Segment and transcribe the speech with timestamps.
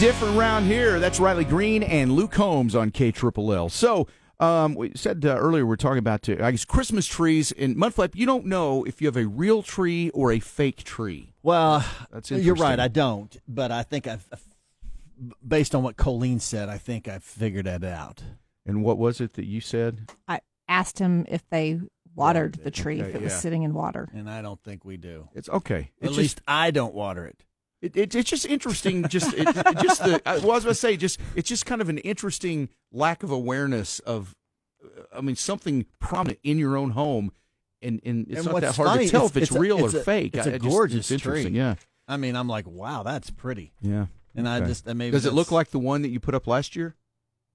[0.00, 0.98] Different round here.
[0.98, 3.68] That's Riley Green and Luke Combs on K Triple L.
[3.68, 7.52] So, um, we said uh, earlier we are talking about uh, I guess Christmas trees
[7.52, 8.14] in Mudflap.
[8.14, 11.34] You don't know if you have a real tree or a fake tree.
[11.42, 12.80] Well, That's you're right.
[12.80, 14.26] I don't, but I think I've,
[15.46, 18.22] based on what Colleen said, I think I've figured that out.
[18.64, 20.10] And what was it that you said?
[20.26, 23.38] I asked him if they watered Watered the tree Okay, if it was yeah.
[23.38, 24.08] sitting in water.
[24.14, 25.28] And I don't think we do.
[25.34, 25.90] It's okay.
[26.00, 27.44] At It's least just I don't water it.
[27.82, 29.06] It, it, it's just interesting.
[29.08, 29.44] Just it,
[29.82, 31.98] just the I, well, I was going to say just it's just kind of an
[31.98, 34.34] interesting lack of awareness of.
[34.84, 37.32] uh, I mean, something prominent in your own home,
[37.82, 39.60] and, and it's And not that hard funny, to tell it's- if it's, it's a-
[39.60, 40.34] real it's or a- fake.
[40.36, 41.52] it's a I just- gorgeous it's interesting.
[41.52, 41.58] tree.
[41.58, 41.74] Yeah,
[42.08, 43.72] I mean, I'm like, wow, that's pretty.
[43.80, 44.06] yeah.
[44.34, 46.46] And I just, I maybe Does it look like the one that you put up
[46.46, 46.94] last year?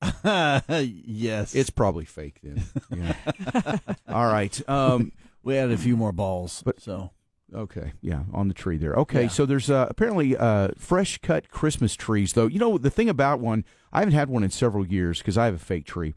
[0.24, 1.54] yes.
[1.54, 2.62] It's probably fake then.
[2.96, 3.76] Yeah.
[4.08, 4.68] All right.
[4.68, 5.12] Um,
[5.42, 7.10] we had a few more balls, But- so
[7.54, 7.92] okay.
[8.00, 8.94] Yeah, on the tree there.
[8.94, 9.22] Okay.
[9.22, 9.28] Yeah.
[9.28, 12.46] So there's uh, apparently uh, fresh cut Christmas trees, though.
[12.46, 15.46] You know the thing about one, I haven't had one in several years because I
[15.46, 16.14] have a fake tree,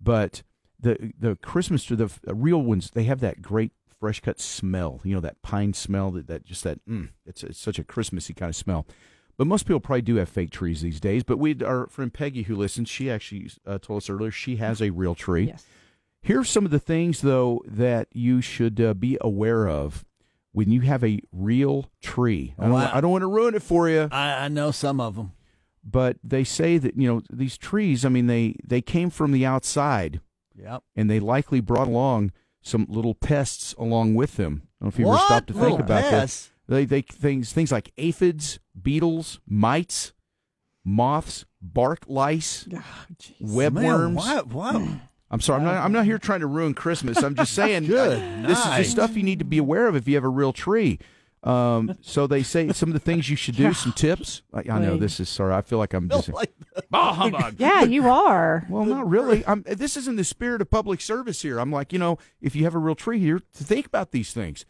[0.00, 0.42] but
[0.78, 5.00] the the Christmas tree, the real ones, they have that great fresh cut smell.
[5.04, 6.84] You know that pine smell that that just that.
[6.86, 8.86] Mm, it's it's such a Christmassy kind of smell.
[9.36, 11.22] But most people probably do have fake trees these days.
[11.22, 14.80] But we, our friend Peggy, who listens, she actually uh, told us earlier she has
[14.80, 15.48] a real tree.
[15.48, 15.66] Yes.
[16.22, 20.04] Here's some of the things, though, that you should uh, be aware of
[20.56, 22.54] when you have a real tree.
[22.58, 22.90] I don't, Wow.
[22.94, 25.32] I don't want to ruin it for you, I, I know some of them.
[25.84, 28.04] but they say that you know these trees.
[28.04, 30.20] I mean, they they came from the outside,
[30.58, 30.82] Yep.
[30.96, 34.62] and they likely brought along some little pests along with them.
[34.80, 35.18] I don't know if you what?
[35.20, 36.50] ever stopped to think Little about pests?
[36.66, 36.74] that.
[36.74, 40.14] They they things things like aphids, beetles, mites,
[40.84, 42.82] moths, bark lice, Oh,
[43.42, 44.14] webworms.
[44.54, 44.84] What?
[45.28, 45.34] What?
[45.34, 45.84] I'm sorry, I'm not.
[45.84, 47.22] I'm not here trying to ruin Christmas.
[47.22, 48.86] I'm just saying, Good this is the night.
[48.86, 50.98] stuff you need to be aware of if you have a real tree.
[51.42, 53.72] Um, so they say some of the things you should do.
[53.72, 54.42] Some tips.
[54.52, 55.00] I, I know Wait.
[55.00, 55.54] this is sorry.
[55.54, 56.28] I feel like I'm just.
[56.28, 56.90] Like that.
[56.90, 57.56] Bah humbug.
[57.58, 58.66] Yeah, you are.
[58.68, 59.44] Well, not really.
[59.46, 61.58] I'm, this isn't the spirit of public service here.
[61.58, 64.32] I'm like, you know, if you have a real tree here, to think about these
[64.32, 64.64] things.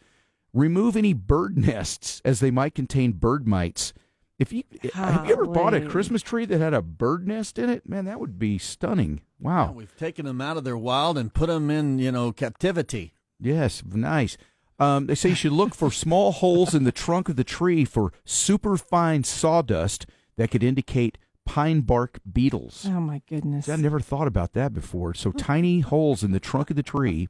[0.53, 3.93] Remove any bird nests as they might contain bird mites.
[4.39, 7.71] If you have you ever bought a Christmas tree that had a bird nest in
[7.71, 9.23] it, man, that would be stunning.
[9.41, 9.73] Wow.
[9.73, 13.15] We've taken them out of their wild and put them in, you know, captivity.
[13.41, 14.37] Yes, nice.
[14.79, 17.87] Um, they say you should look for small holes in the trunk of the tree
[17.87, 20.05] for superfine sawdust
[20.37, 21.17] that could indicate
[21.47, 22.85] pine bark beetles.
[22.87, 23.71] Oh my goodness.
[23.71, 25.15] I've never thought about that before.
[25.15, 27.29] So tiny holes in the trunk of the tree.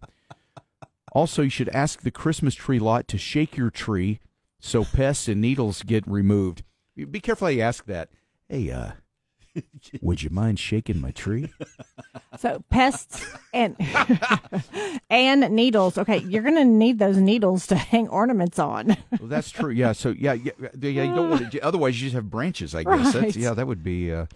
[1.12, 4.19] Also, you should ask the Christmas tree lot to shake your tree
[4.59, 6.65] so pests and needles get removed.
[7.04, 8.08] Be careful how you ask that.
[8.48, 8.92] Hey, uh,
[10.00, 11.52] would you mind shaking my tree?
[12.38, 13.76] So pests and
[15.10, 15.98] and needles.
[15.98, 18.96] Okay, you're gonna need those needles to hang ornaments on.
[19.18, 19.70] Well, that's true.
[19.70, 19.92] Yeah.
[19.92, 21.60] So yeah, yeah, yeah you don't want to.
[21.60, 22.74] Otherwise, you just have branches.
[22.74, 23.12] I guess.
[23.12, 24.12] That's, yeah, that would be.
[24.12, 24.26] Uh,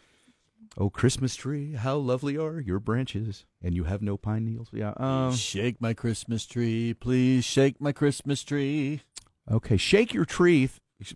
[0.79, 4.69] oh, Christmas tree, how lovely are your branches, and you have no pine needles.
[4.73, 4.93] Yeah.
[4.97, 7.45] Um, shake my Christmas tree, please.
[7.45, 9.03] Shake my Christmas tree.
[9.51, 9.77] okay.
[9.77, 10.71] Shake your tree.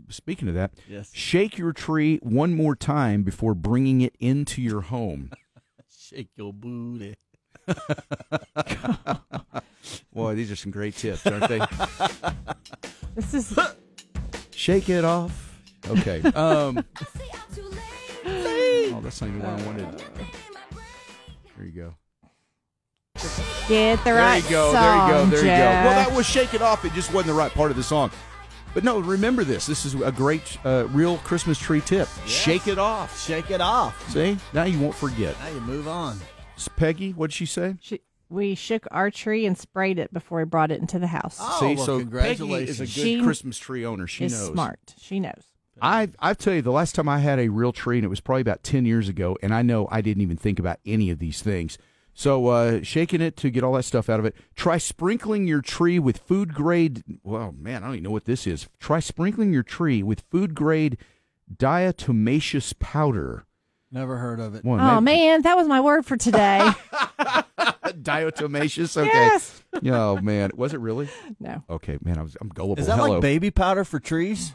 [0.08, 1.10] Speaking of that, Yes.
[1.12, 5.30] shake your tree one more time before bringing it into your home.
[5.96, 7.14] Shake your booty.
[10.12, 11.60] Boy, these are some great tips, aren't they?
[13.14, 13.58] This is
[14.50, 15.60] Shake it off.
[15.88, 16.20] Okay.
[16.32, 16.84] Um,
[18.26, 20.02] oh, that's not even what I wanted.
[21.56, 21.94] There you go.
[23.68, 24.40] get the right.
[24.42, 24.72] There you go.
[24.72, 25.26] song, there you go.
[25.30, 25.88] There you go.
[25.88, 28.10] Well, that was "Shake It Off." It just wasn't the right part of the song.
[28.74, 29.66] But no, remember this.
[29.66, 32.08] This is a great, uh, real Christmas tree tip.
[32.26, 33.24] Shake it off.
[33.24, 34.10] Shake it off.
[34.10, 35.36] See, now you won't forget.
[35.40, 36.18] Now you move on.
[36.56, 37.76] S- Peggy, what did she say?
[37.80, 41.38] She, we shook our tree and sprayed it before we brought it into the house.
[41.40, 44.08] Oh, See, well, so Peggy is a good She Christmas tree owner.
[44.08, 44.48] She is knows.
[44.52, 44.94] smart.
[44.98, 45.44] She knows.
[45.82, 48.20] I I tell you, the last time I had a real tree, and it was
[48.20, 51.18] probably about ten years ago, and I know I didn't even think about any of
[51.18, 51.78] these things.
[52.16, 54.36] So uh, shaking it to get all that stuff out of it.
[54.54, 57.02] Try sprinkling your tree with food grade.
[57.24, 58.68] Well, man, I don't even know what this is.
[58.78, 60.96] Try sprinkling your tree with food grade
[61.54, 63.46] diatomaceous powder.
[63.90, 64.64] Never heard of it.
[64.64, 66.70] Well, Oh maybe- man, that was my word for today.
[67.58, 68.96] diatomaceous.
[68.96, 69.08] Okay.
[69.10, 69.62] Yes.
[69.86, 71.08] Oh man, was it really?
[71.40, 71.62] no.
[71.68, 72.80] Okay, man, I was I'm gullible.
[72.80, 73.14] Is that Hello.
[73.14, 74.54] like baby powder for trees?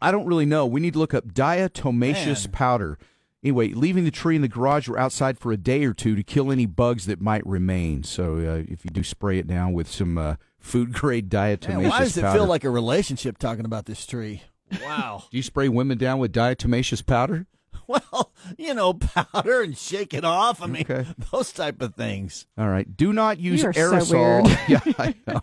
[0.00, 0.64] I don't really know.
[0.66, 2.52] We need to look up diatomaceous Man.
[2.52, 2.98] powder.
[3.44, 6.22] Anyway, leaving the tree in the garage or outside for a day or two to
[6.24, 8.02] kill any bugs that might remain.
[8.02, 11.88] So uh, if you do spray it down with some uh, food grade diatomaceous Man,
[11.88, 12.38] why does it powder.
[12.40, 14.42] feel like a relationship talking about this tree?
[14.82, 15.22] Wow.
[15.30, 17.46] do you spray women down with diatomaceous powder?
[17.86, 20.60] well, you know, powder and shake it off.
[20.60, 21.06] I mean, Okay.
[21.32, 22.46] those type of things.
[22.58, 22.96] All right.
[22.96, 24.42] Do not use You are so aerosol.
[24.44, 24.58] weird.
[24.68, 25.40] yeah, I know.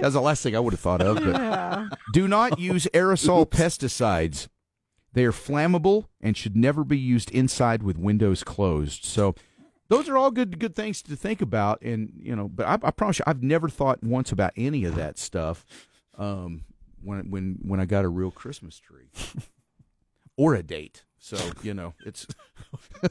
[0.00, 1.16] That's the last thing I would have thought of.
[1.22, 4.48] But do not use aerosol pesticides.
[5.16, 9.06] They are flammable and should never be used inside with windows closed.
[9.06, 9.34] So
[9.88, 11.80] those are all good good things to think about.
[11.80, 14.94] And you know, but I, I promise you, I've never thought once about any of
[14.96, 15.64] that stuff.
[16.18, 16.64] Um,
[17.02, 19.08] when when when I got a real Christmas tree
[20.36, 21.04] or a date.
[21.18, 22.26] So you know, it's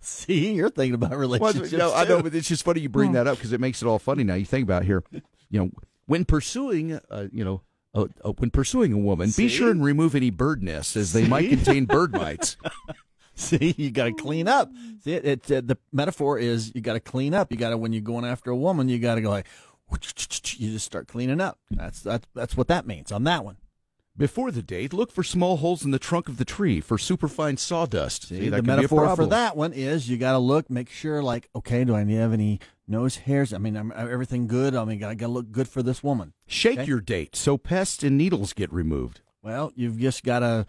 [0.00, 1.72] See, you're thinking about Well, relationships.
[1.72, 3.86] no, I know, but it's just funny you bring that up because it makes it
[3.86, 4.34] all funny now.
[4.34, 5.02] You think about it here,
[5.50, 5.70] you know,
[6.06, 7.60] when pursuing, uh, you know,
[7.94, 11.26] uh, uh, when pursuing a woman, be sure and remove any bird nests as they
[11.26, 12.56] might contain bird mites.
[13.36, 14.70] See, you got to clean up.
[15.02, 17.50] See, it, it, uh, the metaphor is you got to clean up.
[17.50, 19.46] You got to when you're going after a woman, you got to go like,
[19.90, 21.58] you just start cleaning up.
[21.70, 23.56] That's that's that's what that means on that one.
[24.16, 27.56] Before the date, look for small holes in the trunk of the tree for superfine
[27.56, 28.28] sawdust.
[28.28, 30.38] See, See, that the could be a metaphor for that one is you got to
[30.38, 33.52] look, make sure, like, okay, do I have any nose hairs?
[33.52, 34.74] I mean, am everything good?
[34.74, 36.32] I mean, I got to look good for this woman.
[36.46, 36.88] Shake Okay.
[36.88, 39.20] your date so pests and needles get removed.
[39.42, 40.66] Well, you've just got to.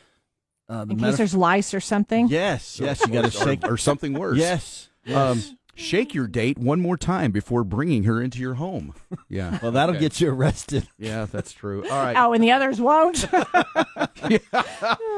[0.67, 2.27] Uh, the In case there's lice or something.
[2.27, 3.63] yes, yes, you got to Or- shake.
[3.69, 4.37] or, something worse.
[4.39, 5.15] Yes, yes.
[5.15, 8.95] Um, shake your date one more time before bringing her into your home.
[9.29, 9.59] Yeah.
[9.61, 10.05] well, that'll Okay.
[10.05, 10.87] get you arrested.
[10.97, 11.83] Yeah, that's true.
[11.87, 12.15] All right.
[12.17, 13.25] Oh, and the others won't.